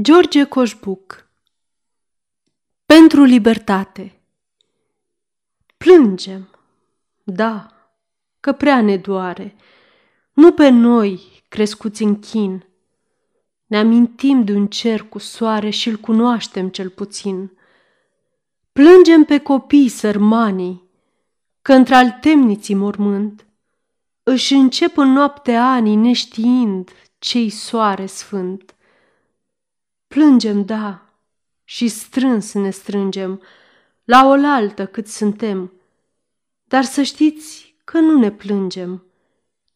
[0.00, 1.28] George Coșbuc
[2.86, 4.20] Pentru libertate
[5.76, 6.48] Plângem,
[7.22, 7.66] da,
[8.40, 9.56] că prea ne doare,
[10.32, 12.64] nu pe noi crescuți în chin.
[13.66, 17.58] Ne amintim de un cer cu soare și-l cunoaștem cel puțin.
[18.72, 20.82] Plângem pe copii sărmanii,
[21.62, 23.46] că într-al temniții mormânt
[24.22, 28.73] își încep în noapte ani neștiind cei soare sfânt.
[30.14, 31.02] Plângem, da,
[31.64, 33.42] și strâns ne strângem,
[34.04, 35.72] la oaltă cât suntem,
[36.64, 39.04] dar să știți că nu ne plângem,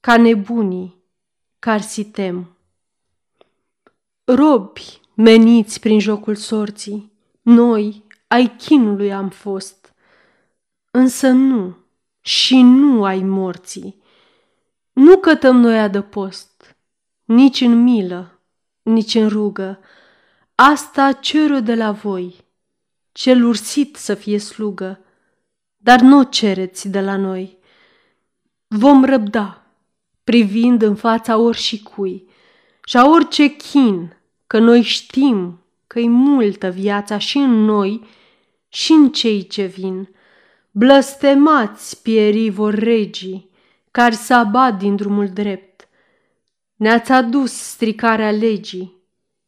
[0.00, 1.02] ca nebunii,
[1.58, 2.56] car sitem.
[4.24, 7.12] Robi meniți prin jocul sorții,
[7.42, 9.94] noi ai chinului am fost,
[10.90, 11.76] însă nu
[12.20, 14.02] și nu ai morții.
[14.92, 16.76] Nu cătăm noi adăpost,
[17.24, 18.40] nici în milă,
[18.82, 19.80] nici în rugă,
[20.60, 22.34] Asta cer de la voi,
[23.12, 25.00] cel ursit să fie slugă,
[25.76, 27.58] dar nu o cereți de la noi.
[28.66, 29.62] Vom răbda,
[30.24, 32.28] privind în fața și cui
[32.84, 38.06] și a orice chin, că noi știm că-i multă viața și în noi
[38.68, 40.08] și în cei ce vin.
[40.70, 43.50] Blăstemați pierii vor regii,
[43.90, 45.88] care să abad din drumul drept.
[46.76, 48.97] Ne-ați adus stricarea legii,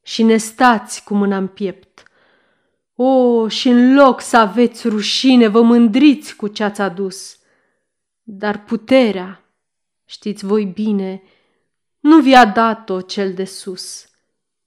[0.02, 2.02] și ne stați cu mâna în piept.
[2.94, 7.38] O, și în loc să aveți rușine, vă mândriți cu ce ați adus.
[8.22, 9.44] Dar puterea,
[10.04, 11.22] știți voi bine,
[12.00, 14.08] nu vi-a dat-o cel de sus,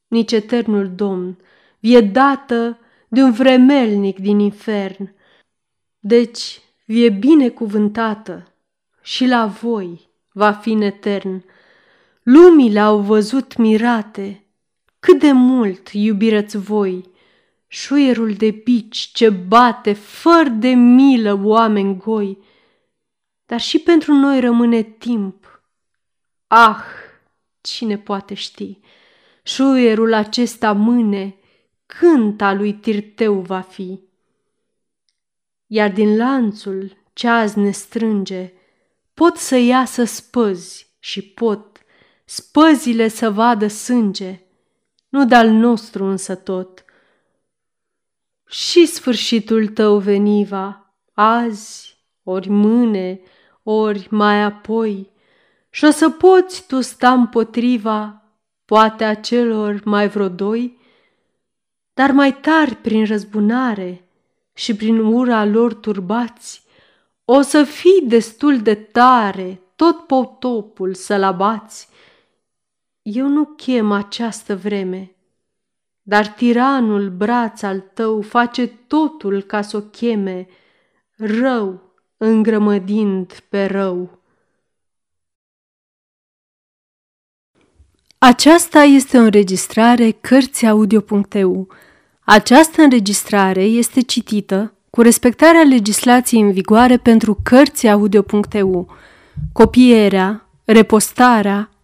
[0.08, 1.38] nici eternul Domn,
[1.80, 5.16] vi-e dată de un vremelnic din infern.
[6.00, 8.54] Deci, vie binecuvântată
[9.02, 11.45] și la voi va fi în etern.
[12.23, 14.42] Lumile au văzut mirate,
[15.03, 17.11] cât de mult iubirăți voi,
[17.67, 22.37] șuierul de bici ce bate fără de milă oameni goi,
[23.45, 25.63] dar și pentru noi rămâne timp.
[26.47, 26.83] Ah,
[27.61, 28.80] cine poate ști,
[29.43, 31.36] șuierul acesta mâne,
[31.86, 33.99] cânta lui Tirteu va fi.
[35.67, 38.53] Iar din lanțul ce azi ne strânge,
[39.13, 41.77] pot să iasă spăzi și pot
[42.25, 44.42] spăzile să vadă sânge,
[45.13, 46.85] nu de-al nostru însă tot.
[48.47, 53.21] Și sfârșitul tău veniva, azi, ori mâine,
[53.63, 55.11] ori mai apoi,
[55.69, 58.21] și o să poți tu sta împotriva,
[58.65, 60.77] poate a celor mai vreo doi,
[61.93, 64.07] dar mai tari prin răzbunare
[64.53, 66.63] și prin ura lor turbați,
[67.25, 71.87] o să fii destul de tare tot potopul să-l abați,
[73.03, 75.15] eu nu chem această vreme,
[76.02, 80.47] dar tiranul braț al tău face totul ca să o cheme,
[81.15, 81.81] rău
[82.17, 84.21] îngrămădind pe rău.
[88.17, 91.67] Aceasta este o înregistrare Cărțiaudio.eu.
[92.19, 98.95] Această înregistrare este citită cu respectarea legislației în vigoare pentru Cărțiaudio.eu.
[99.52, 101.73] Copierea, repostarea,